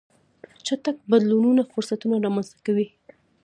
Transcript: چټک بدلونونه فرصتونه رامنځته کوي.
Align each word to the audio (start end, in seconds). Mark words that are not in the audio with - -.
چټک 0.65 0.97
بدلونونه 1.11 1.61
فرصتونه 1.71 2.15
رامنځته 2.25 2.57
کوي. 2.65 2.87